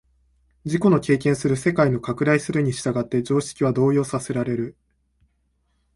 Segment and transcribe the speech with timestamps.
[0.65, 4.75] 自己の経験する世界の拡大するに従って常識は動揺させられる。